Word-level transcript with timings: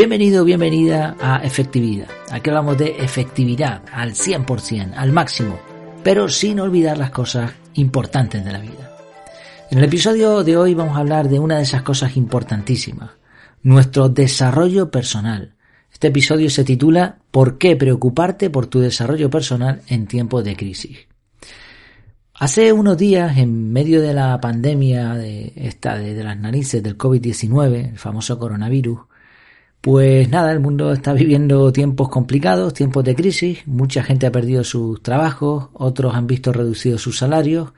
Bienvenido, 0.00 0.46
bienvenida 0.46 1.14
a 1.20 1.44
Efectividad. 1.44 2.08
Aquí 2.30 2.48
hablamos 2.48 2.78
de 2.78 3.04
efectividad 3.04 3.82
al 3.92 4.12
100%, 4.12 4.94
al 4.96 5.12
máximo, 5.12 5.60
pero 6.02 6.26
sin 6.30 6.58
olvidar 6.58 6.96
las 6.96 7.10
cosas 7.10 7.52
importantes 7.74 8.42
de 8.42 8.50
la 8.50 8.60
vida. 8.60 8.96
En 9.70 9.76
el 9.76 9.84
episodio 9.84 10.42
de 10.42 10.56
hoy 10.56 10.72
vamos 10.72 10.96
a 10.96 11.00
hablar 11.00 11.28
de 11.28 11.38
una 11.38 11.58
de 11.58 11.64
esas 11.64 11.82
cosas 11.82 12.16
importantísimas, 12.16 13.10
nuestro 13.62 14.08
desarrollo 14.08 14.90
personal. 14.90 15.56
Este 15.92 16.08
episodio 16.08 16.48
se 16.48 16.64
titula 16.64 17.18
¿Por 17.30 17.58
qué 17.58 17.76
preocuparte 17.76 18.48
por 18.48 18.68
tu 18.68 18.80
desarrollo 18.80 19.28
personal 19.28 19.82
en 19.86 20.06
tiempos 20.06 20.42
de 20.44 20.56
crisis? 20.56 20.96
Hace 22.32 22.72
unos 22.72 22.96
días, 22.96 23.36
en 23.36 23.70
medio 23.70 24.00
de 24.00 24.14
la 24.14 24.40
pandemia 24.40 25.12
de 25.12 25.52
esta 25.56 25.98
de, 25.98 26.24
las 26.24 26.38
narices 26.38 26.82
del 26.82 26.96
COVID-19, 26.96 27.90
el 27.90 27.98
famoso 27.98 28.38
coronavirus, 28.38 29.09
pues 29.80 30.28
nada, 30.28 30.52
el 30.52 30.60
mundo 30.60 30.92
está 30.92 31.14
viviendo 31.14 31.72
tiempos 31.72 32.10
complicados, 32.10 32.74
tiempos 32.74 33.02
de 33.04 33.14
crisis, 33.14 33.66
mucha 33.66 34.02
gente 34.02 34.26
ha 34.26 34.32
perdido 34.32 34.62
sus 34.62 35.02
trabajos, 35.02 35.68
otros 35.72 36.14
han 36.14 36.26
visto 36.26 36.52
reducidos 36.52 37.00
sus 37.00 37.16
salarios 37.16 37.72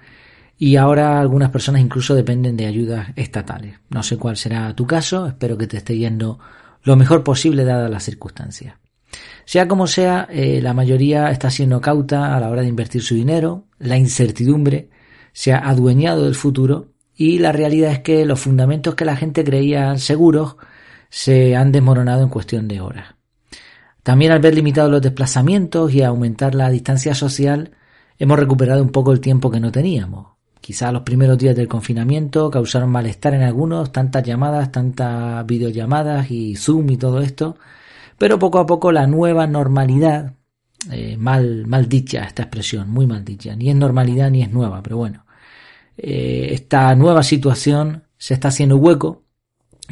y 0.58 0.76
ahora 0.76 1.20
algunas 1.20 1.50
personas 1.50 1.80
incluso 1.80 2.14
dependen 2.14 2.56
de 2.56 2.66
ayudas 2.66 3.08
estatales. 3.14 3.78
No 3.88 4.02
sé 4.02 4.16
cuál 4.16 4.36
será 4.36 4.74
tu 4.74 4.86
caso, 4.86 5.26
espero 5.26 5.56
que 5.56 5.68
te 5.68 5.76
esté 5.76 5.96
yendo 5.96 6.40
lo 6.82 6.96
mejor 6.96 7.22
posible 7.22 7.64
dadas 7.64 7.90
las 7.90 8.02
circunstancias. 8.02 8.74
Sea 9.44 9.68
como 9.68 9.86
sea, 9.86 10.26
eh, 10.30 10.60
la 10.60 10.74
mayoría 10.74 11.30
está 11.30 11.50
siendo 11.50 11.80
cauta 11.80 12.36
a 12.36 12.40
la 12.40 12.48
hora 12.48 12.62
de 12.62 12.68
invertir 12.68 13.02
su 13.02 13.14
dinero, 13.14 13.66
la 13.78 13.96
incertidumbre 13.96 14.88
se 15.32 15.52
ha 15.52 15.68
adueñado 15.68 16.24
del 16.24 16.34
futuro 16.34 16.88
y 17.14 17.38
la 17.38 17.52
realidad 17.52 17.92
es 17.92 18.00
que 18.00 18.24
los 18.26 18.40
fundamentos 18.40 18.94
que 18.94 19.04
la 19.04 19.16
gente 19.16 19.44
creía 19.44 19.96
seguros 19.98 20.56
se 21.14 21.54
han 21.56 21.72
desmoronado 21.72 22.22
en 22.22 22.30
cuestión 22.30 22.66
de 22.68 22.80
horas. 22.80 23.16
También 24.02 24.32
al 24.32 24.40
ver 24.40 24.54
limitados 24.54 24.90
los 24.90 25.02
desplazamientos 25.02 25.92
y 25.92 26.02
aumentar 26.02 26.54
la 26.54 26.70
distancia 26.70 27.14
social, 27.14 27.72
hemos 28.18 28.38
recuperado 28.38 28.82
un 28.82 28.88
poco 28.88 29.12
el 29.12 29.20
tiempo 29.20 29.50
que 29.50 29.60
no 29.60 29.70
teníamos. 29.70 30.28
Quizá 30.62 30.90
los 30.90 31.02
primeros 31.02 31.36
días 31.36 31.54
del 31.54 31.68
confinamiento 31.68 32.50
causaron 32.50 32.88
malestar 32.88 33.34
en 33.34 33.42
algunos, 33.42 33.92
tantas 33.92 34.22
llamadas, 34.22 34.72
tantas 34.72 35.44
videollamadas 35.44 36.30
y 36.30 36.56
Zoom 36.56 36.88
y 36.88 36.96
todo 36.96 37.20
esto, 37.20 37.58
pero 38.16 38.38
poco 38.38 38.58
a 38.58 38.64
poco 38.64 38.90
la 38.90 39.06
nueva 39.06 39.46
normalidad, 39.46 40.32
eh, 40.90 41.18
mal, 41.18 41.66
mal 41.66 41.90
dicha 41.90 42.24
esta 42.24 42.44
expresión, 42.44 42.88
muy 42.88 43.06
mal 43.06 43.22
dicha, 43.22 43.54
ni 43.54 43.68
es 43.68 43.76
normalidad 43.76 44.30
ni 44.30 44.42
es 44.42 44.50
nueva, 44.50 44.82
pero 44.82 44.96
bueno, 44.96 45.26
eh, 45.98 46.48
esta 46.52 46.94
nueva 46.94 47.22
situación 47.22 48.04
se 48.16 48.32
está 48.32 48.48
haciendo 48.48 48.78
hueco 48.78 49.21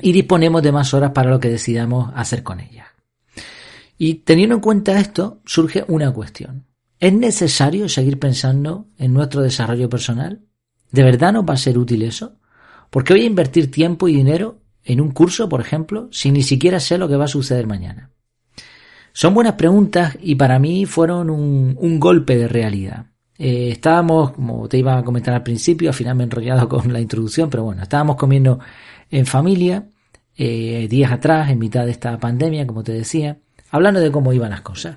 y 0.02 0.12
disponemos 0.12 0.62
de 0.62 0.72
más 0.72 0.94
horas 0.94 1.12
para 1.12 1.30
lo 1.30 1.40
que 1.40 1.48
decidamos 1.48 2.10
hacer 2.14 2.42
con 2.42 2.60
ellas. 2.60 2.86
Y 3.98 4.14
teniendo 4.14 4.54
en 4.54 4.60
cuenta 4.60 4.98
esto, 4.98 5.40
surge 5.44 5.84
una 5.88 6.10
cuestión. 6.12 6.64
¿Es 6.98 7.12
necesario 7.12 7.88
seguir 7.88 8.18
pensando 8.18 8.88
en 8.98 9.12
nuestro 9.12 9.42
desarrollo 9.42 9.88
personal? 9.88 10.40
¿De 10.90 11.02
verdad 11.02 11.32
nos 11.32 11.44
va 11.44 11.54
a 11.54 11.58
ser 11.58 11.78
útil 11.78 12.02
eso? 12.02 12.36
Porque 12.90 13.14
voy 13.14 13.22
a 13.22 13.26
invertir 13.26 13.70
tiempo 13.70 14.08
y 14.08 14.16
dinero 14.16 14.60
en 14.84 15.00
un 15.00 15.10
curso, 15.10 15.48
por 15.48 15.60
ejemplo, 15.60 16.08
si 16.12 16.30
ni 16.30 16.42
siquiera 16.42 16.80
sé 16.80 16.98
lo 16.98 17.08
que 17.08 17.16
va 17.16 17.24
a 17.24 17.28
suceder 17.28 17.66
mañana. 17.66 18.10
Son 19.12 19.34
buenas 19.34 19.54
preguntas 19.54 20.16
y 20.20 20.34
para 20.34 20.58
mí 20.58 20.86
fueron 20.86 21.30
un, 21.30 22.00
golpe 22.00 22.36
de 22.36 22.48
realidad. 22.48 23.06
Eh, 23.38 23.70
estábamos, 23.70 24.32
como 24.32 24.68
te 24.68 24.78
iba 24.78 24.96
a 24.96 25.04
comentar 25.04 25.34
al 25.34 25.42
principio, 25.42 25.90
al 25.90 25.94
final 25.94 26.14
me 26.16 26.24
he 26.24 26.26
enrollado 26.26 26.68
con 26.68 26.92
la 26.92 27.00
introducción, 27.00 27.50
pero 27.50 27.64
bueno, 27.64 27.82
estábamos 27.82 28.16
comiendo 28.16 28.60
en 29.10 29.26
familia, 29.26 29.86
eh, 30.42 30.88
días 30.88 31.12
atrás, 31.12 31.50
en 31.50 31.58
mitad 31.58 31.84
de 31.84 31.90
esta 31.90 32.18
pandemia, 32.18 32.66
como 32.66 32.82
te 32.82 32.92
decía, 32.92 33.36
hablando 33.70 34.00
de 34.00 34.10
cómo 34.10 34.32
iban 34.32 34.48
las 34.48 34.62
cosas. 34.62 34.96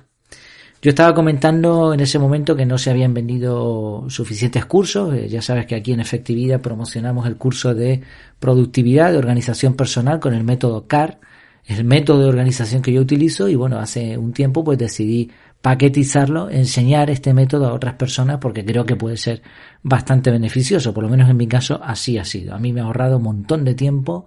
Yo 0.80 0.88
estaba 0.88 1.14
comentando 1.14 1.92
en 1.92 2.00
ese 2.00 2.18
momento 2.18 2.56
que 2.56 2.64
no 2.64 2.78
se 2.78 2.88
habían 2.88 3.12
vendido 3.12 4.06
suficientes 4.08 4.64
cursos. 4.64 5.14
Eh, 5.14 5.28
ya 5.28 5.42
sabes 5.42 5.66
que 5.66 5.74
aquí 5.74 5.92
en 5.92 6.00
Efectividad 6.00 6.62
promocionamos 6.62 7.26
el 7.26 7.36
curso 7.36 7.74
de 7.74 8.00
productividad, 8.38 9.12
de 9.12 9.18
organización 9.18 9.74
personal 9.74 10.18
con 10.18 10.32
el 10.32 10.44
método 10.44 10.86
CAR, 10.86 11.20
el 11.66 11.84
método 11.84 12.22
de 12.22 12.28
organización 12.30 12.80
que 12.80 12.92
yo 12.92 13.02
utilizo 13.02 13.46
y 13.46 13.54
bueno, 13.54 13.78
hace 13.78 14.16
un 14.16 14.32
tiempo 14.32 14.64
pues 14.64 14.78
decidí 14.78 15.30
paquetizarlo, 15.60 16.48
enseñar 16.48 17.10
este 17.10 17.34
método 17.34 17.68
a 17.68 17.74
otras 17.74 17.94
personas 17.94 18.38
porque 18.38 18.64
creo 18.64 18.86
que 18.86 18.96
puede 18.96 19.18
ser 19.18 19.42
bastante 19.82 20.30
beneficioso, 20.30 20.94
por 20.94 21.04
lo 21.04 21.10
menos 21.10 21.28
en 21.28 21.36
mi 21.36 21.46
caso 21.46 21.80
así 21.82 22.16
ha 22.16 22.24
sido. 22.24 22.54
A 22.54 22.58
mí 22.58 22.72
me 22.72 22.80
ha 22.80 22.84
ahorrado 22.84 23.18
un 23.18 23.24
montón 23.24 23.64
de 23.64 23.74
tiempo, 23.74 24.26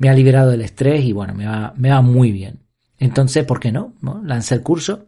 me 0.00 0.08
ha 0.08 0.14
liberado 0.14 0.50
del 0.50 0.62
estrés 0.62 1.04
y 1.04 1.12
bueno, 1.12 1.34
me 1.34 1.46
va, 1.46 1.74
me 1.76 1.90
va 1.90 2.00
muy 2.00 2.32
bien. 2.32 2.60
Entonces, 2.98 3.44
¿por 3.44 3.60
qué 3.60 3.70
no? 3.70 3.94
¿no? 4.00 4.22
Lancé 4.24 4.56
el 4.56 4.62
curso, 4.62 5.06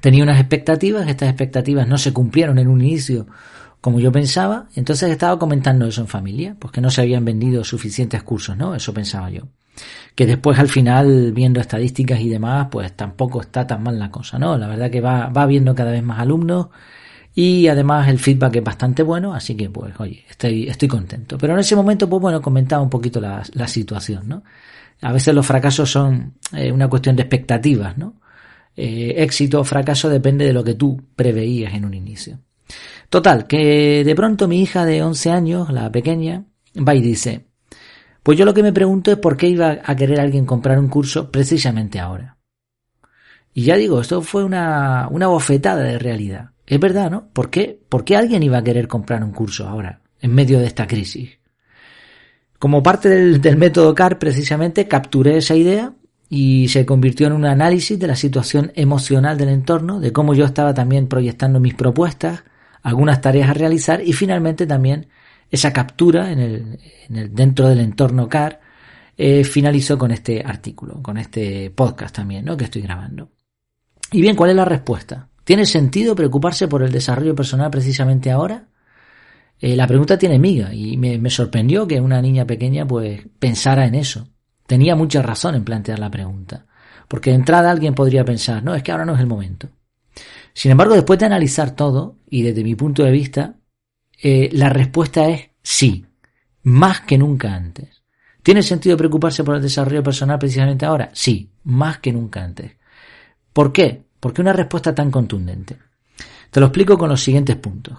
tenía 0.00 0.24
unas 0.24 0.40
expectativas, 0.40 1.06
estas 1.06 1.28
expectativas 1.28 1.86
no 1.86 1.98
se 1.98 2.12
cumplieron 2.12 2.58
en 2.58 2.68
un 2.68 2.80
inicio 2.80 3.26
como 3.80 4.00
yo 4.00 4.10
pensaba, 4.10 4.68
entonces 4.74 5.10
estaba 5.10 5.38
comentando 5.38 5.86
eso 5.86 6.00
en 6.00 6.08
familia, 6.08 6.56
pues 6.58 6.72
que 6.72 6.80
no 6.80 6.90
se 6.90 7.02
habían 7.02 7.24
vendido 7.24 7.62
suficientes 7.64 8.22
cursos, 8.22 8.56
¿no? 8.56 8.74
Eso 8.74 8.94
pensaba 8.94 9.28
yo 9.28 9.42
que 10.14 10.26
después 10.26 10.58
al 10.58 10.68
final, 10.68 11.32
viendo 11.32 11.60
estadísticas 11.60 12.20
y 12.20 12.28
demás, 12.28 12.68
pues 12.70 12.92
tampoco 12.94 13.40
está 13.40 13.66
tan 13.66 13.82
mal 13.82 13.98
la 13.98 14.10
cosa, 14.10 14.38
¿no? 14.38 14.56
La 14.56 14.68
verdad 14.68 14.90
que 14.90 15.00
va, 15.00 15.28
va 15.28 15.46
viendo 15.46 15.74
cada 15.74 15.90
vez 15.90 16.02
más 16.02 16.20
alumnos 16.20 16.68
y 17.34 17.66
además 17.66 18.08
el 18.08 18.18
feedback 18.18 18.56
es 18.56 18.64
bastante 18.64 19.02
bueno, 19.02 19.34
así 19.34 19.56
que 19.56 19.68
pues 19.68 19.98
oye, 19.98 20.24
estoy, 20.28 20.68
estoy 20.68 20.88
contento. 20.88 21.36
Pero 21.36 21.54
en 21.54 21.58
ese 21.58 21.74
momento, 21.74 22.08
pues 22.08 22.22
bueno, 22.22 22.40
comentaba 22.40 22.82
un 22.82 22.90
poquito 22.90 23.20
la, 23.20 23.42
la 23.54 23.66
situación, 23.66 24.28
¿no? 24.28 24.44
A 25.02 25.12
veces 25.12 25.34
los 25.34 25.44
fracasos 25.44 25.90
son 25.90 26.34
eh, 26.52 26.70
una 26.70 26.88
cuestión 26.88 27.16
de 27.16 27.22
expectativas, 27.22 27.98
¿no? 27.98 28.14
Eh, 28.76 29.14
éxito 29.18 29.60
o 29.60 29.64
fracaso 29.64 30.08
depende 30.08 30.44
de 30.44 30.52
lo 30.52 30.64
que 30.64 30.74
tú 30.74 31.00
preveías 31.14 31.74
en 31.74 31.84
un 31.84 31.94
inicio. 31.94 32.38
Total, 33.08 33.46
que 33.46 34.02
de 34.04 34.14
pronto 34.14 34.48
mi 34.48 34.62
hija 34.62 34.84
de 34.84 35.02
11 35.02 35.30
años, 35.30 35.70
la 35.70 35.90
pequeña, 35.90 36.44
va 36.76 36.94
y 36.94 37.02
dice, 37.02 37.46
pues 38.22 38.38
yo 38.38 38.44
lo 38.44 38.54
que 38.54 38.62
me 38.62 38.72
pregunto 38.72 39.12
es 39.12 39.18
por 39.18 39.36
qué 39.36 39.48
iba 39.48 39.78
a 39.84 39.96
querer 39.96 40.20
alguien 40.20 40.46
comprar 40.46 40.78
un 40.78 40.88
curso 40.88 41.30
precisamente 41.30 41.98
ahora. 41.98 42.38
Y 43.52 43.64
ya 43.64 43.76
digo, 43.76 44.00
esto 44.00 44.22
fue 44.22 44.42
una, 44.42 45.08
una 45.10 45.28
bofetada 45.28 45.82
de 45.82 45.98
realidad. 45.98 46.53
Es 46.66 46.80
verdad, 46.80 47.10
¿no? 47.10 47.28
¿Por 47.28 47.50
qué? 47.50 47.78
¿Por 47.88 48.04
qué 48.04 48.16
alguien 48.16 48.42
iba 48.42 48.58
a 48.58 48.64
querer 48.64 48.88
comprar 48.88 49.22
un 49.22 49.32
curso 49.32 49.68
ahora, 49.68 50.00
en 50.20 50.34
medio 50.34 50.58
de 50.58 50.66
esta 50.66 50.86
crisis? 50.86 51.38
Como 52.58 52.82
parte 52.82 53.08
del, 53.10 53.56
método 53.58 53.94
CAR, 53.94 54.18
precisamente, 54.18 54.88
capturé 54.88 55.36
esa 55.36 55.54
idea 55.54 55.92
y 56.30 56.68
se 56.68 56.86
convirtió 56.86 57.26
en 57.26 57.34
un 57.34 57.44
análisis 57.44 57.98
de 57.98 58.06
la 58.06 58.16
situación 58.16 58.72
emocional 58.74 59.36
del 59.36 59.50
entorno, 59.50 60.00
de 60.00 60.12
cómo 60.12 60.34
yo 60.34 60.46
estaba 60.46 60.72
también 60.72 61.06
proyectando 61.06 61.60
mis 61.60 61.74
propuestas, 61.74 62.42
algunas 62.82 63.20
tareas 63.20 63.50
a 63.50 63.54
realizar 63.54 64.00
y 64.00 64.14
finalmente 64.14 64.66
también 64.66 65.08
esa 65.50 65.72
captura 65.72 66.32
en 66.32 66.38
el, 66.38 66.78
en 67.08 67.16
el, 67.16 67.34
dentro 67.34 67.68
del 67.68 67.80
entorno 67.80 68.28
CAR 68.28 68.60
eh, 69.16 69.44
finalizó 69.44 69.96
con 69.98 70.10
este 70.10 70.42
artículo, 70.42 71.02
con 71.02 71.18
este 71.18 71.70
podcast 71.70 72.16
también, 72.16 72.44
¿no? 72.44 72.56
Que 72.56 72.64
estoy 72.64 72.82
grabando. 72.82 73.30
Y 74.10 74.20
bien, 74.20 74.34
¿cuál 74.34 74.50
es 74.50 74.56
la 74.56 74.64
respuesta? 74.64 75.28
¿Tiene 75.44 75.66
sentido 75.66 76.14
preocuparse 76.14 76.68
por 76.68 76.82
el 76.82 76.90
desarrollo 76.90 77.34
personal 77.34 77.70
precisamente 77.70 78.30
ahora? 78.30 78.66
Eh, 79.60 79.76
la 79.76 79.86
pregunta 79.86 80.18
tiene 80.18 80.38
miga 80.38 80.74
y 80.74 80.96
me, 80.96 81.18
me, 81.18 81.30
sorprendió 81.30 81.86
que 81.86 82.00
una 82.00 82.20
niña 82.20 82.46
pequeña 82.46 82.86
pues 82.86 83.22
pensara 83.38 83.86
en 83.86 83.94
eso. 83.94 84.28
Tenía 84.66 84.96
mucha 84.96 85.22
razón 85.22 85.54
en 85.54 85.64
plantear 85.64 85.98
la 85.98 86.10
pregunta. 86.10 86.66
Porque 87.08 87.30
de 87.30 87.36
entrada 87.36 87.70
alguien 87.70 87.94
podría 87.94 88.24
pensar, 88.24 88.62
no, 88.64 88.74
es 88.74 88.82
que 88.82 88.90
ahora 88.90 89.04
no 89.04 89.14
es 89.14 89.20
el 89.20 89.26
momento. 89.26 89.68
Sin 90.52 90.70
embargo, 90.70 90.94
después 90.94 91.18
de 91.18 91.26
analizar 91.26 91.72
todo, 91.72 92.18
y 92.28 92.42
desde 92.42 92.64
mi 92.64 92.74
punto 92.74 93.04
de 93.04 93.10
vista, 93.10 93.56
eh, 94.22 94.48
la 94.52 94.68
respuesta 94.68 95.28
es 95.28 95.50
sí, 95.62 96.06
más 96.62 97.02
que 97.02 97.18
nunca 97.18 97.54
antes. 97.54 98.02
¿Tiene 98.42 98.62
sentido 98.62 98.96
preocuparse 98.96 99.42
por 99.42 99.56
el 99.56 99.62
desarrollo 99.62 100.02
personal 100.02 100.38
precisamente 100.38 100.84
ahora? 100.84 101.10
Sí, 101.12 101.50
más 101.64 101.98
que 101.98 102.12
nunca 102.12 102.44
antes. 102.44 102.76
¿Por 103.52 103.72
qué? 103.72 104.03
¿Por 104.24 104.32
qué 104.32 104.40
una 104.40 104.54
respuesta 104.54 104.94
tan 104.94 105.10
contundente? 105.10 105.76
Te 106.50 106.58
lo 106.58 106.64
explico 106.64 106.96
con 106.96 107.10
los 107.10 107.22
siguientes 107.22 107.56
puntos. 107.56 107.98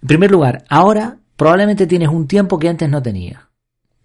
En 0.00 0.08
primer 0.08 0.30
lugar, 0.30 0.64
ahora 0.70 1.18
probablemente 1.36 1.86
tienes 1.86 2.08
un 2.08 2.26
tiempo 2.26 2.58
que 2.58 2.70
antes 2.70 2.88
no 2.88 3.02
tenías. 3.02 3.42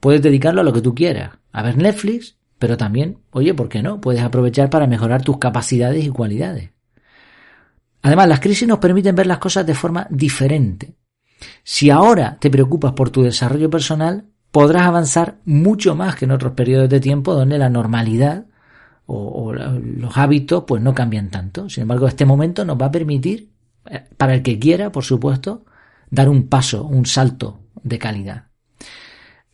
Puedes 0.01 0.21
dedicarlo 0.21 0.59
a 0.59 0.63
lo 0.65 0.73
que 0.73 0.81
tú 0.81 0.93
quieras, 0.93 1.37
a 1.53 1.63
ver 1.63 1.77
Netflix, 1.77 2.35
pero 2.59 2.75
también, 2.75 3.19
oye, 3.31 3.53
¿por 3.53 3.69
qué 3.69 3.81
no? 3.81 4.01
Puedes 4.01 4.23
aprovechar 4.23 4.69
para 4.69 4.87
mejorar 4.87 5.21
tus 5.21 5.37
capacidades 5.37 6.03
y 6.03 6.09
cualidades. 6.09 6.71
Además, 8.01 8.27
las 8.27 8.41
crisis 8.41 8.67
nos 8.67 8.79
permiten 8.79 9.15
ver 9.15 9.27
las 9.27 9.37
cosas 9.37 9.65
de 9.65 9.73
forma 9.73 10.05
diferente. 10.09 10.95
Si 11.63 11.89
ahora 11.89 12.35
te 12.41 12.49
preocupas 12.49 12.91
por 12.91 13.09
tu 13.09 13.23
desarrollo 13.23 13.69
personal, 13.69 14.25
podrás 14.51 14.83
avanzar 14.83 15.37
mucho 15.45 15.95
más 15.95 16.17
que 16.17 16.25
en 16.25 16.31
otros 16.31 16.51
periodos 16.51 16.89
de 16.89 16.99
tiempo 16.99 17.33
donde 17.33 17.57
la 17.57 17.69
normalidad 17.69 18.47
o, 19.07 19.53
los 19.53 20.17
hábitos 20.17 20.65
pues 20.67 20.81
no 20.81 20.93
cambian 20.93 21.29
tanto. 21.29 21.69
Sin 21.69 21.83
embargo, 21.83 22.07
este 22.07 22.25
momento 22.25 22.65
nos 22.65 22.79
va 22.79 22.87
a 22.87 22.91
permitir, 22.91 23.49
eh, 23.89 24.03
para 24.17 24.35
el 24.35 24.43
que 24.43 24.59
quiera, 24.59 24.91
por 24.91 25.03
supuesto, 25.03 25.65
dar 26.09 26.29
un 26.29 26.47
paso, 26.47 26.83
un 26.85 27.05
salto 27.05 27.61
de 27.83 27.97
calidad. 27.97 28.47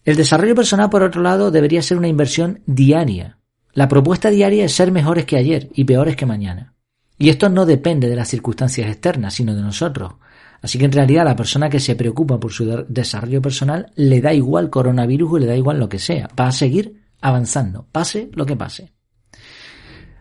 El 0.03 0.17
desarrollo 0.17 0.55
personal, 0.55 0.89
por 0.89 1.03
otro 1.03 1.21
lado, 1.21 1.51
debería 1.51 1.81
ser 1.81 1.97
una 1.97 2.07
inversión 2.07 2.61
diaria. 2.65 3.37
La 3.73 3.87
propuesta 3.87 4.29
diaria 4.29 4.65
es 4.65 4.73
ser 4.73 4.91
mejores 4.91 5.25
que 5.25 5.37
ayer 5.37 5.69
y 5.73 5.85
peores 5.85 6.15
que 6.15 6.25
mañana. 6.25 6.73
Y 7.17 7.29
esto 7.29 7.47
no 7.47 7.65
depende 7.65 8.09
de 8.09 8.15
las 8.15 8.27
circunstancias 8.27 8.89
externas, 8.89 9.35
sino 9.35 9.55
de 9.55 9.61
nosotros. 9.61 10.15
Así 10.61 10.77
que 10.77 10.85
en 10.85 10.91
realidad 10.91 11.25
la 11.25 11.35
persona 11.35 11.69
que 11.69 11.79
se 11.79 11.95
preocupa 11.95 12.39
por 12.39 12.51
su 12.51 12.85
desarrollo 12.87 13.41
personal 13.41 13.91
le 13.95 14.21
da 14.21 14.33
igual 14.33 14.69
coronavirus 14.69 15.37
y 15.37 15.41
le 15.41 15.47
da 15.47 15.55
igual 15.55 15.79
lo 15.79 15.89
que 15.89 15.99
sea. 15.99 16.29
Va 16.39 16.47
a 16.47 16.51
seguir 16.51 17.01
avanzando, 17.21 17.87
pase 17.91 18.29
lo 18.33 18.45
que 18.45 18.55
pase. 18.55 18.93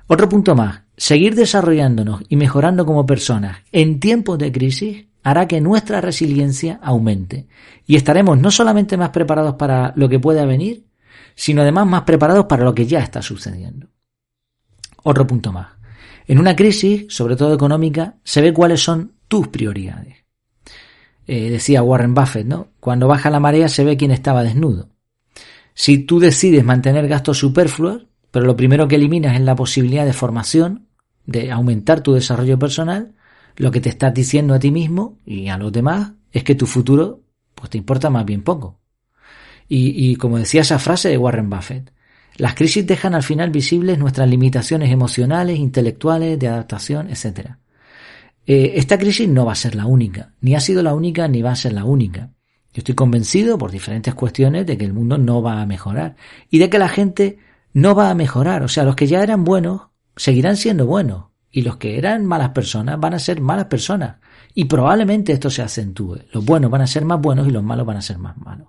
Otro 0.06 0.28
punto 0.28 0.54
más, 0.54 0.82
seguir 0.96 1.34
desarrollándonos 1.34 2.22
y 2.28 2.36
mejorando 2.36 2.84
como 2.84 3.06
personas 3.06 3.58
en 3.72 4.00
tiempos 4.00 4.38
de 4.38 4.52
crisis 4.52 5.06
hará 5.22 5.46
que 5.46 5.60
nuestra 5.60 6.00
resiliencia 6.00 6.80
aumente 6.82 7.46
y 7.86 7.96
estaremos 7.96 8.38
no 8.38 8.50
solamente 8.50 8.96
más 8.96 9.10
preparados 9.10 9.54
para 9.54 9.92
lo 9.96 10.08
que 10.08 10.18
pueda 10.18 10.44
venir, 10.44 10.86
sino 11.34 11.62
además 11.62 11.86
más 11.86 12.02
preparados 12.02 12.46
para 12.46 12.64
lo 12.64 12.74
que 12.74 12.86
ya 12.86 13.00
está 13.00 13.22
sucediendo. 13.22 13.88
Otro 15.04 15.26
punto 15.26 15.52
más. 15.52 15.68
En 16.26 16.38
una 16.38 16.54
crisis, 16.54 17.06
sobre 17.08 17.36
todo 17.36 17.54
económica, 17.54 18.16
se 18.22 18.40
ve 18.40 18.52
cuáles 18.52 18.82
son 18.82 19.12
tus 19.28 19.48
prioridades. 19.48 20.24
Eh, 21.26 21.50
decía 21.50 21.82
Warren 21.82 22.14
Buffett, 22.14 22.46
¿no? 22.46 22.68
Cuando 22.80 23.08
baja 23.08 23.30
la 23.30 23.40
marea 23.40 23.68
se 23.68 23.84
ve 23.84 23.96
quién 23.96 24.10
estaba 24.10 24.42
desnudo. 24.42 24.90
Si 25.74 25.98
tú 25.98 26.18
decides 26.20 26.64
mantener 26.64 27.08
gastos 27.08 27.38
superfluos, 27.38 28.06
pero 28.32 28.46
lo 28.46 28.56
primero 28.56 28.88
que 28.88 28.96
eliminas 28.96 29.36
es 29.36 29.42
la 29.42 29.54
posibilidad 29.54 30.04
de 30.04 30.12
formación, 30.12 30.88
de 31.26 31.52
aumentar 31.52 32.00
tu 32.00 32.14
desarrollo 32.14 32.58
personal, 32.58 33.14
lo 33.56 33.70
que 33.70 33.80
te 33.80 33.90
estás 33.90 34.12
diciendo 34.12 34.54
a 34.54 34.58
ti 34.58 34.72
mismo 34.72 35.18
y 35.24 35.48
a 35.48 35.58
los 35.58 35.70
demás 35.70 36.12
es 36.32 36.42
que 36.42 36.56
tu 36.56 36.66
futuro 36.66 37.20
pues 37.54 37.70
te 37.70 37.78
importa 37.78 38.10
más 38.10 38.24
bien 38.24 38.42
poco. 38.42 38.80
Y, 39.68 40.10
y 40.10 40.16
como 40.16 40.38
decía 40.38 40.62
esa 40.62 40.80
frase 40.80 41.10
de 41.10 41.18
Warren 41.18 41.48
Buffett, 41.48 41.92
las 42.36 42.54
crisis 42.54 42.86
dejan 42.86 43.14
al 43.14 43.22
final 43.22 43.50
visibles 43.50 43.98
nuestras 43.98 44.28
limitaciones 44.28 44.90
emocionales, 44.90 45.58
intelectuales, 45.58 46.38
de 46.38 46.48
adaptación, 46.48 47.10
etc. 47.10 47.50
Eh, 48.46 48.72
esta 48.76 48.98
crisis 48.98 49.28
no 49.28 49.44
va 49.44 49.52
a 49.52 49.56
ser 49.56 49.74
la 49.74 49.86
única, 49.86 50.32
ni 50.40 50.54
ha 50.54 50.60
sido 50.60 50.82
la 50.82 50.94
única, 50.94 51.28
ni 51.28 51.42
va 51.42 51.52
a 51.52 51.56
ser 51.56 51.74
la 51.74 51.84
única. 51.84 52.30
Yo 52.72 52.80
estoy 52.80 52.94
convencido 52.94 53.58
por 53.58 53.70
diferentes 53.70 54.14
cuestiones 54.14 54.66
de 54.66 54.78
que 54.78 54.86
el 54.86 54.94
mundo 54.94 55.18
no 55.18 55.42
va 55.42 55.60
a 55.60 55.66
mejorar 55.66 56.16
y 56.50 56.58
de 56.58 56.70
que 56.70 56.78
la 56.78 56.88
gente 56.88 57.38
no 57.72 57.94
va 57.94 58.10
a 58.10 58.14
mejorar. 58.14 58.62
O 58.62 58.68
sea, 58.68 58.84
los 58.84 58.96
que 58.96 59.06
ya 59.06 59.22
eran 59.22 59.44
buenos 59.44 59.82
seguirán 60.16 60.56
siendo 60.56 60.86
buenos 60.86 61.26
y 61.50 61.62
los 61.62 61.76
que 61.76 61.98
eran 61.98 62.24
malas 62.24 62.50
personas 62.50 62.98
van 62.98 63.14
a 63.14 63.18
ser 63.18 63.40
malas 63.40 63.66
personas. 63.66 64.16
Y 64.54 64.64
probablemente 64.64 65.32
esto 65.32 65.50
se 65.50 65.62
acentúe. 65.62 66.18
Los 66.32 66.44
buenos 66.44 66.70
van 66.70 66.82
a 66.82 66.86
ser 66.86 67.04
más 67.04 67.20
buenos 67.20 67.46
y 67.48 67.50
los 67.50 67.62
malos 67.62 67.86
van 67.86 67.98
a 67.98 68.02
ser 68.02 68.18
más 68.18 68.36
malos. 68.38 68.68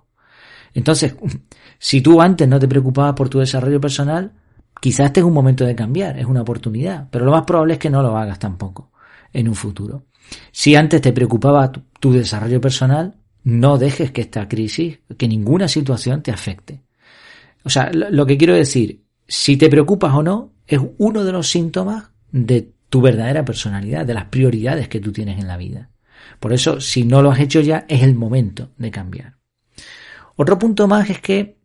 Entonces, 0.74 1.14
si 1.78 2.00
tú 2.00 2.20
antes 2.20 2.48
no 2.48 2.58
te 2.58 2.68
preocupabas 2.68 3.14
por 3.14 3.28
tu 3.28 3.38
desarrollo 3.38 3.80
personal, 3.80 4.32
quizás 4.80 5.06
este 5.06 5.20
es 5.20 5.26
un 5.26 5.32
momento 5.32 5.64
de 5.64 5.74
cambiar, 5.74 6.18
es 6.18 6.26
una 6.26 6.42
oportunidad, 6.42 7.08
pero 7.10 7.24
lo 7.24 7.30
más 7.30 7.44
probable 7.44 7.74
es 7.74 7.78
que 7.78 7.90
no 7.90 8.02
lo 8.02 8.16
hagas 8.16 8.38
tampoco 8.38 8.90
en 9.32 9.48
un 9.48 9.54
futuro. 9.54 10.06
Si 10.52 10.74
antes 10.74 11.00
te 11.00 11.12
preocupaba 11.12 11.70
tu, 11.72 12.12
desarrollo 12.12 12.60
personal, 12.60 13.16
no 13.42 13.78
dejes 13.78 14.10
que 14.10 14.22
esta 14.22 14.48
crisis, 14.48 15.00
que 15.18 15.28
ninguna 15.28 15.68
situación 15.68 16.22
te 16.22 16.30
afecte. 16.30 16.83
O 17.64 17.70
sea, 17.70 17.90
lo 17.92 18.26
que 18.26 18.36
quiero 18.36 18.54
decir, 18.54 19.04
si 19.26 19.56
te 19.56 19.70
preocupas 19.70 20.14
o 20.14 20.22
no, 20.22 20.52
es 20.66 20.80
uno 20.98 21.24
de 21.24 21.32
los 21.32 21.48
síntomas 21.48 22.10
de 22.30 22.72
tu 22.90 23.00
verdadera 23.00 23.44
personalidad, 23.44 24.06
de 24.06 24.14
las 24.14 24.26
prioridades 24.26 24.88
que 24.88 25.00
tú 25.00 25.12
tienes 25.12 25.38
en 25.38 25.48
la 25.48 25.56
vida. 25.56 25.90
Por 26.40 26.52
eso, 26.52 26.80
si 26.80 27.04
no 27.04 27.22
lo 27.22 27.30
has 27.30 27.40
hecho 27.40 27.60
ya, 27.60 27.86
es 27.88 28.02
el 28.02 28.14
momento 28.14 28.70
de 28.76 28.90
cambiar. 28.90 29.36
Otro 30.36 30.58
punto 30.58 30.86
más 30.86 31.08
es 31.10 31.20
que 31.20 31.58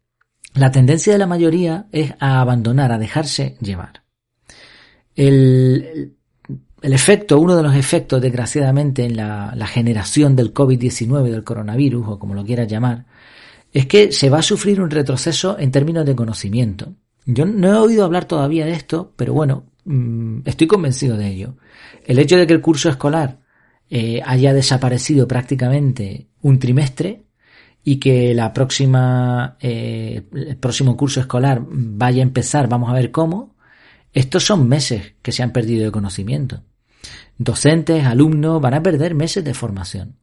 la 0.54 0.72
tendencia 0.72 1.14
de 1.14 1.20
la 1.20 1.28
mayoría 1.28 1.88
es 1.92 2.14
a 2.20 2.42
abandonar, 2.42 2.92
a 2.92 2.98
dejarse 2.98 3.58
llevar. 3.62 4.04
El, 5.16 6.16
el 6.82 6.94
efecto, 6.94 7.40
uno 7.40 7.56
de 7.56 7.64
los 7.64 7.76
efectos, 7.76 8.22
desgraciadamente, 8.22 9.04
en 9.04 9.18
la, 9.18 9.54
la 9.56 9.68
generación 9.68 10.36
del 10.36 10.54
COVID-19, 10.54 11.30
del 11.30 11.44
coronavirus, 11.44 12.08
o 12.08 12.20
como 12.20 12.34
lo 12.34 12.46
quieras 12.46 12.68
llamar, 12.68 13.06
es 13.74 13.86
que 13.86 14.12
se 14.12 14.30
va 14.30 14.40
a 14.40 14.44
sufrir 14.44 14.82
un 14.82 14.90
retroceso 14.90 15.58
en 15.60 15.72
términos 15.72 16.06
de 16.06 16.16
conocimiento. 16.16 16.94
Yo 17.26 17.46
no 17.46 17.68
he 17.68 17.78
oído 17.78 18.06
hablar 18.06 18.26
todavía 18.26 18.66
de 18.66 18.72
esto, 18.72 19.14
pero 19.16 19.34
bueno, 19.34 19.66
mm, 19.86 20.40
estoy 20.46 20.68
convencido 20.68 21.18
de 21.18 21.28
ello. 21.28 21.56
El 22.06 22.20
hecho 22.20 22.38
de 22.38 22.48
que 22.48 22.54
el 22.54 22.62
curso 22.62 22.90
escolar 22.90 23.40
eh, 23.90 24.22
haya 24.26 24.54
desaparecido 24.54 25.28
prácticamente 25.28 26.28
un 26.42 26.60
trimestre 26.60 27.26
y 27.84 27.98
que 27.98 28.34
la 28.34 28.54
próxima, 28.54 29.58
eh, 29.60 30.24
el 30.34 30.58
próximo 30.58 30.98
curso 30.98 31.20
escolar 31.20 31.62
vaya 31.68 32.22
a 32.22 32.24
empezar, 32.24 32.68
vamos 32.68 32.90
a 32.90 32.94
ver 32.94 33.12
cómo, 33.12 33.56
estos 34.14 34.44
son 34.44 34.68
meses 34.68 35.14
que 35.22 35.32
se 35.32 35.44
han 35.44 35.52
perdido 35.52 35.86
de 35.86 35.92
conocimiento. 35.92 36.64
Docentes, 37.38 38.06
alumnos 38.06 38.62
van 38.62 38.74
a 38.74 38.84
perder 38.84 39.16
meses 39.16 39.44
de 39.44 39.54
formación. 39.54 40.18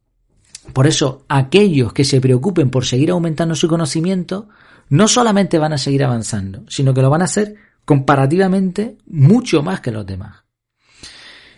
Por 0.72 0.86
eso, 0.86 1.24
aquellos 1.28 1.92
que 1.92 2.04
se 2.04 2.20
preocupen 2.20 2.70
por 2.70 2.84
seguir 2.84 3.10
aumentando 3.10 3.54
su 3.54 3.68
conocimiento, 3.68 4.48
no 4.88 5.08
solamente 5.08 5.58
van 5.58 5.72
a 5.72 5.78
seguir 5.78 6.04
avanzando, 6.04 6.64
sino 6.68 6.94
que 6.94 7.02
lo 7.02 7.10
van 7.10 7.22
a 7.22 7.26
hacer 7.26 7.54
comparativamente 7.84 8.98
mucho 9.06 9.62
más 9.62 9.80
que 9.80 9.92
los 9.92 10.06
demás. 10.06 10.44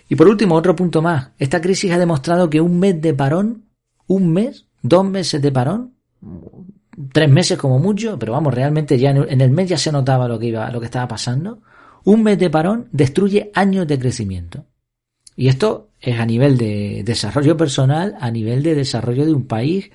Y 0.08 0.16
por 0.16 0.28
último, 0.28 0.54
otro 0.54 0.74
punto 0.74 1.02
más. 1.02 1.30
Esta 1.38 1.60
crisis 1.60 1.92
ha 1.92 1.98
demostrado 1.98 2.48
que 2.48 2.60
un 2.60 2.78
mes 2.78 3.00
de 3.00 3.12
parón, 3.14 3.64
un 4.06 4.32
mes, 4.32 4.66
dos 4.82 5.04
meses 5.04 5.42
de 5.42 5.52
parón, 5.52 5.94
tres 7.12 7.30
meses 7.30 7.58
como 7.58 7.78
mucho, 7.78 8.18
pero 8.18 8.32
vamos, 8.32 8.54
realmente 8.54 8.98
ya 8.98 9.10
en 9.10 9.40
el 9.40 9.50
mes 9.50 9.68
ya 9.68 9.78
se 9.78 9.92
notaba 9.92 10.28
lo 10.28 10.38
que 10.38 10.46
iba, 10.46 10.70
lo 10.70 10.80
que 10.80 10.86
estaba 10.86 11.08
pasando. 11.08 11.60
Un 12.04 12.22
mes 12.22 12.38
de 12.38 12.48
parón 12.48 12.88
destruye 12.92 13.50
años 13.54 13.86
de 13.86 13.98
crecimiento. 13.98 14.64
Y 15.36 15.48
esto 15.48 15.87
es 16.00 16.18
a 16.18 16.26
nivel 16.26 16.56
de 16.58 17.02
desarrollo 17.04 17.56
personal, 17.56 18.16
a 18.20 18.30
nivel 18.30 18.62
de 18.62 18.74
desarrollo 18.74 19.26
de 19.26 19.32
un 19.32 19.46
país, 19.46 19.90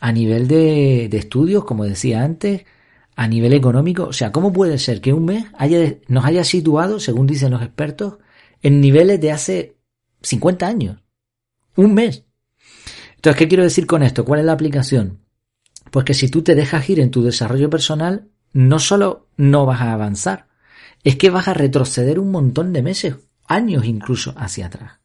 a 0.00 0.12
nivel 0.12 0.48
de, 0.48 1.06
estudios, 1.06 1.64
como 1.64 1.84
decía 1.84 2.22
antes, 2.22 2.64
a 3.14 3.28
nivel 3.28 3.52
económico. 3.54 4.04
O 4.04 4.12
sea, 4.12 4.32
¿cómo 4.32 4.52
puede 4.52 4.78
ser 4.78 5.00
que 5.00 5.12
un 5.12 5.24
mes 5.24 5.46
haya, 5.56 5.96
nos 6.08 6.24
haya 6.24 6.44
situado, 6.44 7.00
según 7.00 7.26
dicen 7.26 7.50
los 7.50 7.62
expertos, 7.62 8.18
en 8.62 8.80
niveles 8.80 9.20
de 9.20 9.32
hace 9.32 9.76
50 10.22 10.66
años? 10.66 11.02
Un 11.76 11.94
mes. 11.94 12.24
Entonces, 13.16 13.38
¿qué 13.38 13.48
quiero 13.48 13.64
decir 13.64 13.86
con 13.86 14.02
esto? 14.02 14.24
¿Cuál 14.24 14.40
es 14.40 14.46
la 14.46 14.52
aplicación? 14.52 15.20
Pues 15.90 16.04
que 16.04 16.14
si 16.14 16.28
tú 16.28 16.42
te 16.42 16.54
dejas 16.54 16.88
ir 16.90 17.00
en 17.00 17.10
tu 17.10 17.22
desarrollo 17.22 17.70
personal, 17.70 18.28
no 18.52 18.78
solo 18.78 19.28
no 19.36 19.64
vas 19.64 19.80
a 19.80 19.92
avanzar, 19.92 20.48
es 21.04 21.16
que 21.16 21.30
vas 21.30 21.48
a 21.48 21.54
retroceder 21.54 22.18
un 22.18 22.30
montón 22.30 22.72
de 22.72 22.82
meses, 22.82 23.16
años 23.46 23.84
incluso 23.84 24.34
hacia 24.36 24.66
atrás. 24.66 25.00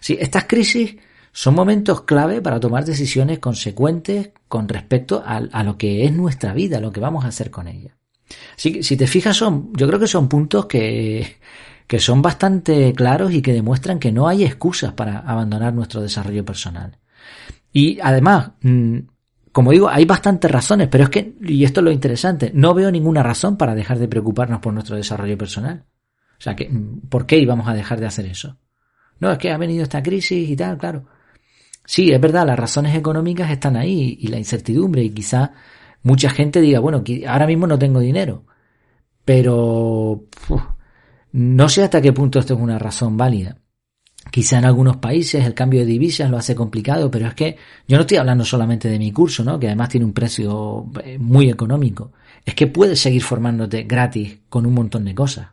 Sí, 0.00 0.16
estas 0.20 0.44
crisis 0.44 0.96
son 1.32 1.54
momentos 1.54 2.02
clave 2.02 2.42
para 2.42 2.60
tomar 2.60 2.84
decisiones 2.84 3.38
consecuentes 3.38 4.30
con 4.48 4.68
respecto 4.68 5.22
a, 5.24 5.62
lo 5.62 5.78
que 5.78 6.04
es 6.04 6.12
nuestra 6.12 6.52
vida, 6.52 6.80
lo 6.80 6.92
que 6.92 7.00
vamos 7.00 7.24
a 7.24 7.28
hacer 7.28 7.50
con 7.50 7.68
ella. 7.68 7.96
Si 8.56 8.96
te 8.96 9.06
fijas, 9.06 9.36
son, 9.36 9.72
yo 9.74 9.86
creo 9.86 9.98
que 9.98 10.06
son 10.06 10.28
puntos 10.28 10.66
que, 10.66 11.36
que 11.86 12.00
son 12.00 12.22
bastante 12.22 12.92
claros 12.94 13.32
y 13.32 13.42
que 13.42 13.52
demuestran 13.52 13.98
que 13.98 14.12
no 14.12 14.28
hay 14.28 14.44
excusas 14.44 14.94
para 14.94 15.18
abandonar 15.18 15.74
nuestro 15.74 16.00
desarrollo 16.00 16.44
personal. 16.44 16.98
Y 17.72 17.98
además, 18.00 18.52
mm, 18.62 18.98
como 19.52 19.72
digo, 19.72 19.88
hay 19.88 20.06
bastantes 20.06 20.50
razones, 20.50 20.88
pero 20.88 21.04
es 21.04 21.10
que, 21.10 21.34
y 21.42 21.64
esto 21.64 21.80
es 21.80 21.84
lo 21.84 21.90
interesante, 21.90 22.50
no 22.54 22.72
veo 22.72 22.90
ninguna 22.90 23.22
razón 23.22 23.58
para 23.58 23.74
dejar 23.74 23.98
de 23.98 24.08
preocuparnos 24.08 24.60
por 24.60 24.72
nuestro 24.72 24.96
desarrollo 24.96 25.36
personal. 25.36 25.84
O 26.38 26.42
sea, 26.42 26.56
que, 26.56 26.70
¿por 27.08 27.26
qué 27.26 27.38
íbamos 27.38 27.68
a 27.68 27.74
dejar 27.74 28.00
de 28.00 28.06
hacer 28.06 28.24
eso? 28.24 28.56
No, 29.22 29.30
es 29.30 29.38
que 29.38 29.52
ha 29.52 29.56
venido 29.56 29.84
esta 29.84 30.02
crisis 30.02 30.50
y 30.50 30.56
tal, 30.56 30.76
claro. 30.76 31.04
Sí, 31.84 32.10
es 32.10 32.20
verdad, 32.20 32.44
las 32.44 32.58
razones 32.58 32.96
económicas 32.96 33.52
están 33.52 33.76
ahí 33.76 34.18
y 34.20 34.26
la 34.26 34.36
incertidumbre 34.36 35.04
y 35.04 35.10
quizá 35.10 35.52
mucha 36.02 36.28
gente 36.28 36.60
diga, 36.60 36.80
bueno, 36.80 37.04
ahora 37.28 37.46
mismo 37.46 37.68
no 37.68 37.78
tengo 37.78 38.00
dinero, 38.00 38.44
pero 39.24 40.24
no 41.30 41.68
sé 41.68 41.84
hasta 41.84 42.02
qué 42.02 42.12
punto 42.12 42.40
esto 42.40 42.54
es 42.54 42.60
una 42.60 42.80
razón 42.80 43.16
válida. 43.16 43.58
Quizá 44.32 44.58
en 44.58 44.64
algunos 44.64 44.96
países 44.96 45.46
el 45.46 45.54
cambio 45.54 45.80
de 45.80 45.86
divisas 45.86 46.28
lo 46.28 46.36
hace 46.36 46.56
complicado, 46.56 47.08
pero 47.08 47.28
es 47.28 47.34
que 47.34 47.56
yo 47.86 47.98
no 47.98 48.00
estoy 48.00 48.16
hablando 48.16 48.44
solamente 48.44 48.88
de 48.88 48.98
mi 48.98 49.12
curso, 49.12 49.44
¿no? 49.44 49.56
Que 49.56 49.68
además 49.68 49.88
tiene 49.90 50.06
un 50.06 50.14
precio 50.14 50.86
eh, 51.04 51.16
muy 51.16 51.48
económico. 51.48 52.10
Es 52.44 52.56
que 52.56 52.66
puedes 52.66 52.98
seguir 52.98 53.22
formándote 53.22 53.84
gratis 53.84 54.40
con 54.48 54.66
un 54.66 54.74
montón 54.74 55.04
de 55.04 55.14
cosas. 55.14 55.46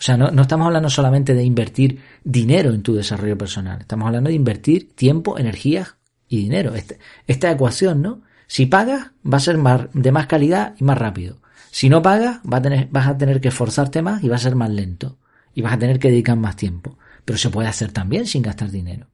O 0.00 0.02
sea, 0.02 0.16
no, 0.16 0.42
estamos 0.42 0.66
hablando 0.66 0.88
solamente 0.88 1.34
de 1.34 1.44
invertir 1.44 2.00
dinero 2.24 2.70
en 2.70 2.82
tu 2.82 2.94
desarrollo 2.94 3.36
personal. 3.36 3.80
Estamos 3.80 4.06
hablando 4.06 4.28
de 4.28 4.34
invertir 4.34 4.94
tiempo, 4.94 5.38
energías 5.38 5.96
y 6.26 6.38
dinero. 6.38 6.74
Este, 6.74 6.98
esta 7.26 7.50
ecuación, 7.50 8.00
¿no? 8.00 8.22
Si 8.46 8.66
pagas, 8.66 9.10
va 9.30 9.36
a 9.36 9.40
ser 9.40 9.58
más, 9.58 9.82
de 9.92 10.10
más 10.10 10.26
calidad 10.26 10.74
y 10.78 10.84
más 10.84 10.98
rápido. 10.98 11.36
Si 11.70 11.88
no 11.88 12.02
pagas, 12.02 12.40
va 12.50 12.56
a 12.56 12.62
tener, 12.62 12.88
vas 12.90 13.06
a 13.06 13.16
tener 13.16 13.40
que 13.40 13.48
esforzarte 13.48 14.02
más 14.02 14.24
y 14.24 14.28
va 14.28 14.36
a 14.36 14.40
ser 14.40 14.56
más 14.56 14.70
lento. 14.70 15.18
Y 15.54 15.62
vas 15.62 15.74
a 15.74 15.78
tener 15.78 15.98
que 15.98 16.10
dedicar 16.10 16.36
más 16.36 16.56
tiempo 16.56 16.96
pero 17.24 17.38
se 17.38 17.50
puede 17.50 17.68
hacer 17.68 17.92
también 17.92 18.26
sin 18.26 18.42
gastar 18.42 18.70
dinero. 18.70 19.06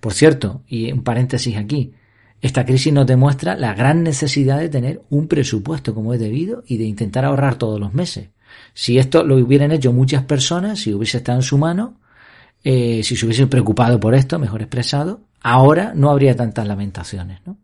Por 0.00 0.12
cierto, 0.12 0.62
y 0.66 0.92
un 0.92 1.02
paréntesis 1.02 1.56
aquí, 1.56 1.94
esta 2.40 2.64
crisis 2.64 2.92
nos 2.92 3.06
demuestra 3.06 3.56
la 3.56 3.74
gran 3.74 4.02
necesidad 4.02 4.58
de 4.58 4.68
tener 4.68 5.02
un 5.10 5.28
presupuesto 5.28 5.94
como 5.94 6.14
es 6.14 6.20
debido 6.20 6.62
y 6.66 6.78
de 6.78 6.84
intentar 6.84 7.24
ahorrar 7.24 7.56
todos 7.56 7.80
los 7.80 7.92
meses. 7.92 8.28
Si 8.74 8.98
esto 8.98 9.24
lo 9.24 9.36
hubieran 9.36 9.72
hecho 9.72 9.92
muchas 9.92 10.24
personas, 10.24 10.80
si 10.80 10.92
hubiese 10.92 11.18
estado 11.18 11.38
en 11.38 11.42
su 11.42 11.58
mano, 11.58 12.00
eh, 12.62 13.02
si 13.02 13.16
se 13.16 13.26
hubiesen 13.26 13.48
preocupado 13.48 13.98
por 13.98 14.14
esto, 14.14 14.38
mejor 14.38 14.62
expresado, 14.62 15.20
ahora 15.40 15.92
no 15.94 16.10
habría 16.10 16.36
tantas 16.36 16.66
lamentaciones, 16.66 17.40
¿no? 17.46 17.58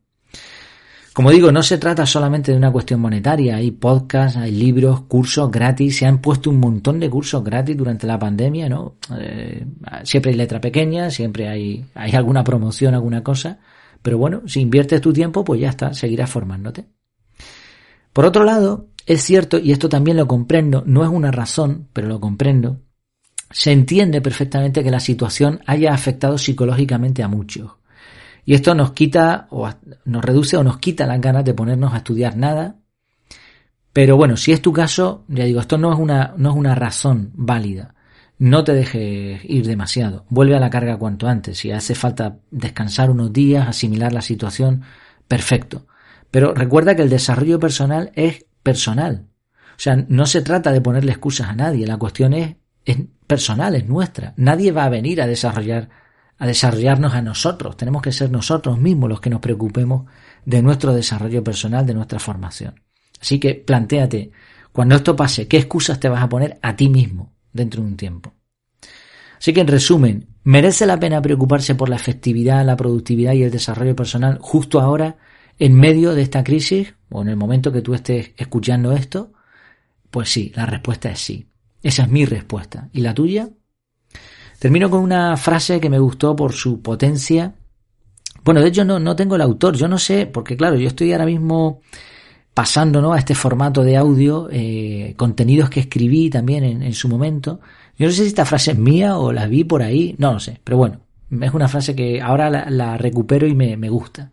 Como 1.17 1.31
digo, 1.31 1.51
no 1.51 1.63
se 1.63 1.79
trata 1.79 2.05
solamente 2.05 2.53
de 2.53 2.59
una 2.59 2.71
cuestión 2.71 3.01
monetaria. 3.01 3.57
Hay 3.57 3.71
podcasts, 3.71 4.37
hay 4.37 4.51
libros, 4.51 5.01
cursos 5.09 5.51
gratis. 5.51 5.97
Se 5.97 6.05
han 6.05 6.21
puesto 6.21 6.51
un 6.51 6.61
montón 6.61 7.01
de 7.01 7.09
cursos 7.09 7.43
gratis 7.43 7.75
durante 7.75 8.07
la 8.07 8.19
pandemia, 8.19 8.69
¿no? 8.69 8.97
Eh, 9.19 9.65
siempre 10.05 10.33
hay 10.33 10.37
letra 10.37 10.61
pequeña, 10.61 11.11
siempre 11.11 11.49
hay, 11.49 11.87
hay 11.95 12.13
alguna 12.13 12.45
promoción, 12.45 12.93
alguna 12.93 13.23
cosa. 13.23 13.61
Pero 14.03 14.19
bueno, 14.19 14.43
si 14.45 14.61
inviertes 14.61 15.01
tu 15.01 15.11
tiempo, 15.15 15.43
pues 15.43 15.59
ya 15.59 15.71
está, 15.71 15.95
seguirás 15.95 16.29
formándote. 16.29 16.85
Por 18.13 18.27
otro 18.27 18.45
lado, 18.45 18.89
es 19.07 19.23
cierto, 19.23 19.59
y 19.59 19.73
esto 19.73 19.89
también 19.89 20.17
lo 20.17 20.27
comprendo, 20.27 20.83
no 20.85 21.05
es 21.05 21.09
una 21.09 21.31
razón, 21.31 21.89
pero 21.93 22.09
lo 22.09 22.21
comprendo, 22.21 22.81
se 23.51 23.71
entiende 23.71 24.21
perfectamente 24.21 24.83
que 24.83 24.91
la 24.91 25.01
situación 25.01 25.61
haya 25.67 25.95
afectado 25.95 26.37
psicológicamente 26.37 27.23
a 27.23 27.29
muchos. 27.29 27.71
Y 28.45 28.55
esto 28.55 28.75
nos 28.75 28.93
quita 28.93 29.47
o 29.51 29.69
nos 30.05 30.25
reduce 30.25 30.57
o 30.57 30.65
nos 30.65 30.79
quita 30.79 31.07
las 31.07 31.21
ganas 31.21 31.45
de 31.45 31.55
ponernos 31.55 31.93
a 31.93 31.99
estudiar 31.99 32.37
nada. 32.37 32.77
Pero 33.93 34.17
bueno, 34.17 34.37
si 34.37 34.53
es 34.53 34.63
tu 34.63 34.73
caso, 34.73 35.25
ya 35.29 35.45
digo, 35.45 35.61
esto 35.61 35.79
no 35.79 35.93
es 35.93 35.99
una, 35.99 36.35
no 36.37 36.51
es 36.51 36.57
una 36.57 36.75
razón 36.75 37.31
válida. 37.35 37.95
No 38.39 38.65
te 38.65 38.73
dejes 38.73 39.41
ir 39.45 39.67
demasiado. 39.67 40.27
Vuelve 40.29 40.57
a 40.57 40.61
la 40.61 40.71
carga 40.71 40.99
cuanto 40.99 41.27
antes. 41.27 41.59
Si 41.59 41.71
hace 41.71 41.95
falta 41.95 42.39
descansar 42.51 43.11
unos 43.11 43.33
días, 43.33 43.67
asimilar 43.67 44.13
la 44.13 44.21
situación, 44.21 44.83
perfecto. 45.27 45.87
Pero 46.31 46.55
recuerda 46.55 46.95
que 46.95 47.03
el 47.03 47.09
desarrollo 47.09 47.59
personal 47.59 48.13
es 48.15 48.46
personal. 48.67 49.29
O 49.77 49.79
sea, 49.79 49.95
no 50.09 50.27
se 50.27 50.43
trata 50.43 50.73
de 50.73 50.81
ponerle 50.81 51.13
excusas 51.13 51.49
a 51.49 51.55
nadie. 51.55 51.87
La 51.87 51.99
cuestión 51.99 52.33
es, 52.33 52.57
es 52.85 52.99
personal, 53.25 53.77
es 53.77 53.87
nuestra. 53.87 54.35
Nadie 54.37 54.73
va 54.73 54.87
a 54.87 54.89
venir 54.89 55.23
a 55.23 55.27
desarrollar 55.29 55.89
a 56.39 56.47
desarrollarnos 56.47 57.15
a 57.15 57.23
nosotros. 57.23 57.77
Tenemos 57.77 58.03
que 58.03 58.13
ser 58.13 58.31
nosotros 58.31 58.79
mismos 58.79 59.09
los 59.09 59.21
que 59.21 59.31
nos 59.31 59.41
preocupemos 59.41 60.11
de 60.45 60.61
nuestro 60.63 60.93
desarrollo 60.93 61.43
personal, 61.43 61.87
de 61.87 61.95
nuestra 61.95 62.19
formación. 62.19 62.83
Así 63.21 63.39
que 63.39 63.55
planteate, 63.55 64.33
cuando 64.73 64.97
esto 64.97 65.15
pase, 65.15 65.47
¿qué 65.47 65.59
excusas 65.59 65.99
te 66.01 66.09
vas 66.09 66.23
a 66.23 66.29
poner 66.29 66.59
a 66.61 66.75
ti 66.75 66.89
mismo 66.89 67.33
dentro 67.53 67.81
de 67.81 67.89
un 67.89 67.97
tiempo? 67.97 68.35
Así 69.39 69.53
que 69.55 69.61
en 69.61 69.69
resumen, 69.69 70.27
¿merece 70.43 70.85
la 70.85 70.99
pena 70.99 71.23
preocuparse 71.23 71.75
por 71.77 71.89
la 71.89 71.97
efectividad, 71.97 72.67
la 72.67 72.77
productividad 72.77 73.33
y 73.33 73.45
el 73.45 73.51
desarrollo 73.51 73.97
personal 73.97 74.39
justo 74.41 74.81
ahora, 74.81 75.17
en 75.59 75.73
medio 75.73 76.15
de 76.15 76.23
esta 76.23 76.45
crisis, 76.45 76.96
o 77.11 77.23
en 77.23 77.29
el 77.29 77.37
momento 77.37 77.73
que 77.73 77.83
tú 77.83 77.95
estés 77.95 78.33
escuchando 78.37 78.93
esto? 78.93 79.33
Pues 80.11 80.31
sí, 80.31 80.53
la 80.55 80.67
respuesta 80.67 81.11
es 81.11 81.21
sí. 81.21 81.49
Esa 81.83 82.05
es 82.05 82.09
mi 82.09 82.25
respuesta. 82.25 82.89
¿Y 82.93 83.01
la 83.01 83.15
tuya? 83.15 83.49
Termino 84.59 84.91
con 84.91 85.01
una 85.01 85.37
frase 85.37 85.81
que 85.81 85.91
me 85.91 85.99
gustó 85.99 86.35
por 86.35 86.53
su 86.53 86.81
potencia. 86.81 87.55
Bueno, 88.43 88.61
de 88.61 88.69
hecho 88.69 88.85
no, 88.85 88.99
no 88.99 89.15
tengo 89.15 89.37
el 89.37 89.43
autor, 89.43 89.77
yo 89.77 89.89
no 89.89 89.99
sé, 89.99 90.27
porque 90.27 90.57
claro, 90.57 90.77
yo 90.77 90.89
estoy 90.89 91.13
ahora 91.13 91.27
mismo 91.27 91.81
pasando 92.55 93.13
a 93.13 93.19
este 93.19 93.35
formato 93.35 93.83
de 93.83 93.97
audio, 93.97 94.49
eh, 94.51 95.13
contenidos 95.17 95.69
que 95.69 95.81
escribí 95.81 96.31
también 96.31 96.65
en, 96.65 96.93
su 96.95 97.09
momento. 97.09 97.61
Yo 97.99 98.07
no 98.07 98.13
sé 98.13 98.23
si 98.23 98.29
esta 98.29 98.47
frase 98.47 98.73
es 98.73 98.79
mía 98.79 99.19
o 99.19 99.31
la 99.31 99.47
vi 99.47 99.65
por 99.65 99.83
ahí, 99.83 100.15
no 100.19 100.33
lo 100.33 100.41
sé, 100.41 100.59
pero 100.65 100.79
bueno, 100.79 101.01
es 101.41 101.53
una 101.53 101.69
frase 101.69 101.95
que 101.95 102.23
ahora 102.23 102.49
la, 102.49 102.97
recupero 102.97 103.47
y 103.47 103.55
me 103.55 103.89
gusta. 103.91 104.33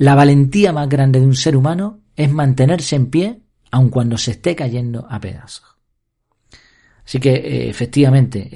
La 0.00 0.14
valentía 0.14 0.72
más 0.72 0.88
grande 0.88 1.20
de 1.20 1.26
un 1.26 1.36
ser 1.36 1.54
humano 1.54 2.00
es 2.16 2.32
mantenerse 2.32 2.96
en 2.96 3.10
pie 3.10 3.42
aun 3.70 3.90
cuando 3.90 4.16
se 4.16 4.30
esté 4.30 4.56
cayendo 4.56 5.06
a 5.10 5.20
pedazos. 5.20 5.76
Así 7.04 7.20
que 7.20 7.34
eh, 7.34 7.68
efectivamente, 7.68 8.48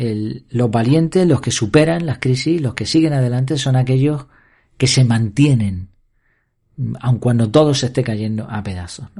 los 0.49 0.71
valientes, 0.71 1.29
los 1.29 1.43
que 1.43 1.51
superan 1.51 2.07
las 2.07 2.19
crisis, 2.19 2.63
los 2.63 2.73
que 2.73 2.87
siguen 2.87 3.13
adelante 3.13 3.59
son 3.59 3.77
aquellos 3.77 4.25
que 4.79 4.87
se 4.87 5.05
mantienen, 5.05 5.91
aun 7.01 7.19
cuando 7.19 7.51
todo 7.51 7.75
se 7.75 7.87
esté 7.87 8.03
cayendo 8.03 8.47
a 8.49 8.63
pedazos. 8.63 9.11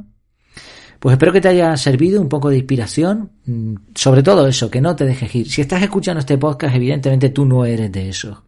Pues 1.01 1.13
espero 1.13 1.31
que 1.31 1.43
te 1.43 1.49
haya 1.49 1.77
servido 1.77 2.23
un 2.23 2.31
poco 2.31 2.49
de 2.49 2.57
inspiración, 2.57 3.33
mm, 3.45 3.75
sobre 3.95 4.23
todo 4.23 4.49
eso, 4.49 4.71
que 4.71 4.81
no 4.81 4.97
te 4.97 5.05
dejes 5.05 5.35
ir. 5.35 5.51
Si 5.51 5.61
estás 5.61 5.83
escuchando 5.83 6.21
este 6.21 6.39
podcast, 6.39 6.75
evidentemente 6.75 7.29
tú 7.29 7.45
no 7.45 7.67
eres 7.67 7.93
de 7.93 8.09
esos. 8.09 8.39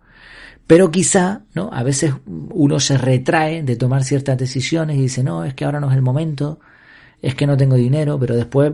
Pero 0.67 0.91
quizá, 0.91 1.43
¿no? 1.55 1.71
A 1.73 1.83
veces 1.83 2.13
uno 2.27 2.81
se 2.81 2.99
retrae 2.99 3.63
de 3.63 3.77
tomar 3.77 4.03
ciertas 4.05 4.37
decisiones 4.37 4.97
y 4.97 5.03
dice, 5.03 5.23
no, 5.23 5.45
es 5.45 5.55
que 5.55 5.65
ahora 5.65 5.79
no 5.79 5.91
es 5.91 5.97
el 5.97 6.03
momento, 6.03 6.59
es 7.23 7.35
que 7.35 7.47
no 7.47 7.57
tengo 7.57 7.77
dinero, 7.77 8.19
pero 8.19 8.35
después 8.35 8.73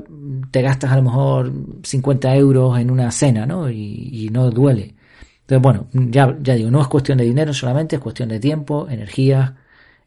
te 0.51 0.63
gastas 0.63 0.91
a 0.91 0.97
lo 0.97 1.03
mejor 1.03 1.53
50 1.83 2.35
euros 2.37 2.79
en 2.79 2.91
una 2.91 3.11
cena, 3.11 3.45
¿no? 3.47 3.71
Y, 3.71 4.29
no 4.33 4.51
duele. 4.51 4.95
Entonces, 5.41 5.63
bueno, 5.63 5.89
ya, 5.93 6.37
ya 6.41 6.55
digo, 6.55 6.71
no 6.71 6.81
es 6.81 6.89
cuestión 6.89 7.19
de 7.19 7.25
dinero 7.25 7.53
solamente, 7.53 7.97
es 7.97 8.03
cuestión 8.03 8.31
de 8.31 8.41
tiempo, 8.41 8.89
energía, 8.89 9.57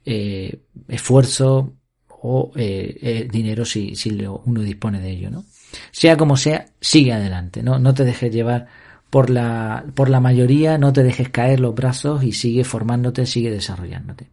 eh, 0.03 0.63
esfuerzo 0.87 1.73
o 2.09 2.51
eh, 2.55 2.97
eh, 3.01 3.27
dinero 3.31 3.63
si, 3.63 3.95
si 3.95 4.09
uno 4.45 4.61
dispone 4.61 4.99
de 4.99 5.11
ello, 5.11 5.29
¿no? 5.29 5.45
Sea 5.91 6.17
como 6.17 6.37
sea, 6.37 6.65
sigue 6.79 7.13
adelante, 7.13 7.61
¿no? 7.61 7.77
No 7.77 7.93
te 7.93 8.05
dejes 8.05 8.33
llevar 8.33 8.67
por 9.15 9.29
la, 9.29 9.85
por 9.93 10.09
la 10.09 10.19
mayoría, 10.19 10.77
no 10.77 10.91
te 10.91 11.01
dejes 11.01 11.29
caer 11.29 11.61
los 11.61 11.73
brazos 11.73 12.21
y 12.25 12.33
sigue 12.33 12.65
formándote, 12.65 13.25
sigue 13.25 13.49
desarrollándote. 13.49 14.27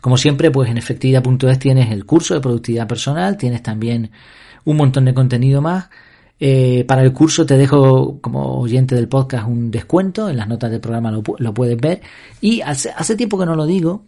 Como 0.00 0.16
siempre, 0.16 0.52
pues 0.52 0.70
en 0.70 0.78
efectividad.es 0.78 1.58
tienes 1.58 1.90
el 1.90 2.06
curso 2.06 2.34
de 2.34 2.40
productividad 2.40 2.86
personal, 2.86 3.36
tienes 3.36 3.64
también 3.64 4.12
un 4.64 4.76
montón 4.76 5.06
de 5.06 5.12
contenido 5.12 5.60
más. 5.60 5.90
Eh, 6.38 6.84
para 6.86 7.02
el 7.02 7.12
curso 7.12 7.46
te 7.46 7.58
dejo 7.58 8.20
como 8.20 8.60
oyente 8.60 8.94
del 8.94 9.08
podcast 9.08 9.48
un 9.48 9.72
descuento, 9.72 10.30
en 10.30 10.36
las 10.36 10.46
notas 10.46 10.70
del 10.70 10.80
programa 10.80 11.10
lo, 11.10 11.52
puedes 11.52 11.76
ver. 11.76 12.00
Y 12.40 12.60
hace, 12.60 13.16
tiempo 13.16 13.40
que 13.40 13.46
no 13.46 13.56
lo 13.56 13.66
digo, 13.66 14.04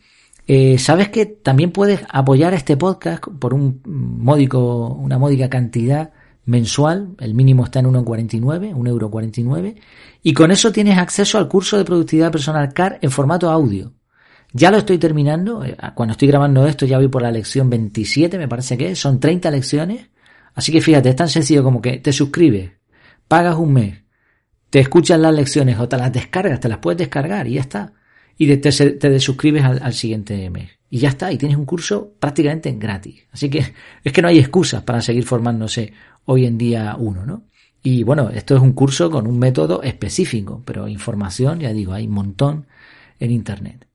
eh, 0.46 0.78
sabes 0.78 1.08
que 1.08 1.26
también 1.26 1.72
puedes 1.72 2.02
apoyar 2.08 2.54
este 2.54 2.76
podcast 2.76 3.24
por 3.40 3.52
un 3.52 3.80
módico, 3.84 4.94
una 4.94 5.18
módica 5.18 5.50
cantidad 5.50 6.12
mensual, 6.46 7.14
el 7.18 7.34
mínimo 7.34 7.64
está 7.64 7.80
en 7.80 7.86
1,49, 7.86 8.74
1,49€, 8.74 9.76
y 10.22 10.32
con 10.32 10.50
eso 10.50 10.72
tienes 10.72 10.96
acceso 10.96 11.38
al 11.38 11.48
curso 11.48 11.76
de 11.76 11.84
productividad 11.84 12.32
personal 12.32 12.72
CAR 12.72 12.98
en 13.02 13.10
formato 13.10 13.50
audio. 13.50 13.92
Ya 14.52 14.70
lo 14.70 14.78
estoy 14.78 14.96
terminando. 14.98 15.64
Eh, 15.64 15.76
cuando 15.94 16.12
estoy 16.12 16.28
grabando 16.28 16.66
esto 16.66 16.86
ya 16.86 16.98
voy 16.98 17.08
por 17.08 17.22
la 17.22 17.30
lección 17.30 17.68
27, 17.68 18.38
me 18.38 18.48
parece 18.48 18.78
que 18.78 18.94
Son 18.96 19.20
30 19.20 19.50
lecciones. 19.50 20.08
Así 20.54 20.72
que 20.72 20.80
fíjate, 20.80 21.10
es 21.10 21.16
tan 21.16 21.28
sencillo 21.28 21.62
como 21.62 21.82
que 21.82 21.98
te 21.98 22.12
suscribes, 22.12 22.70
pagas 23.28 23.56
un 23.56 23.74
mes, 23.74 24.04
te 24.70 24.80
escuchas 24.80 25.20
las 25.20 25.34
lecciones 25.34 25.78
o 25.78 25.86
te 25.86 25.98
las 25.98 26.10
descargas, 26.10 26.60
te 26.60 26.68
las 26.68 26.78
puedes 26.78 26.98
descargar 26.98 27.46
y 27.46 27.54
ya 27.54 27.60
está. 27.60 27.92
Y 28.38 28.54
te, 28.56 28.70
te 28.70 29.10
desuscribes 29.10 29.64
al, 29.64 29.94
siguiente 29.94 30.50
mes. 30.50 30.70
Y 30.90 30.98
ya 30.98 31.08
está, 31.08 31.32
y 31.32 31.38
tienes 31.38 31.56
un 31.56 31.64
curso 31.64 32.12
prácticamente 32.18 32.70
gratis. 32.72 33.26
Así 33.32 33.48
que 33.48 33.72
es 34.04 34.12
que 34.12 34.22
no 34.22 34.28
hay 34.28 34.38
excusas 34.38 34.82
para 34.82 35.00
seguir 35.00 35.24
formándose 35.24 35.92
hoy 36.26 36.46
en 36.46 36.58
día 36.58 36.96
uno, 36.98 37.24
¿no? 37.24 37.44
Y 37.82 38.02
bueno, 38.02 38.30
esto 38.30 38.56
es 38.56 38.62
un 38.62 38.72
curso 38.72 39.10
con 39.10 39.26
un 39.26 39.38
método 39.38 39.82
específico, 39.82 40.62
pero 40.64 40.88
información, 40.88 41.60
ya 41.60 41.72
digo, 41.72 41.92
hay 41.92 42.06
un 42.06 42.14
montón 42.14 42.66
en 43.20 43.30
Internet. 43.30 43.86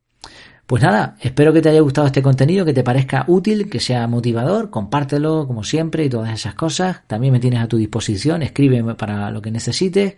Pues 0.66 0.82
nada, 0.82 1.18
espero 1.20 1.52
que 1.52 1.62
te 1.62 1.68
haya 1.68 1.82
gustado 1.82 2.08
este 2.08 2.22
contenido, 2.22 2.64
que 2.64 2.74
te 2.74 2.82
parezca 2.82 3.26
útil, 3.28 3.70
que 3.70 3.82
sea 3.82 4.08
motivador, 4.08 4.70
compártelo 4.70 5.46
como 5.46 5.66
siempre 5.66 6.06
y 6.06 6.10
todas 6.10 6.34
esas 6.34 6.56
cosas. 6.56 7.02
También 7.08 7.34
me 7.34 7.42
tienes 7.42 7.60
a 7.60 7.68
tu 7.68 7.76
disposición, 7.76 8.42
escríbeme 8.42 8.96
para 8.96 9.30
lo 9.32 9.42
que 9.42 9.52
necesites 9.52 10.16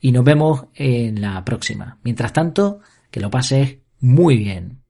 y 0.00 0.12
nos 0.12 0.24
vemos 0.24 0.66
en 0.76 1.20
la 1.20 1.44
próxima. 1.44 1.98
Mientras 2.04 2.32
tanto, 2.32 2.78
que 3.16 3.22
lo 3.22 3.30
pases 3.30 3.78
muy 3.98 4.36
bien. 4.36 4.82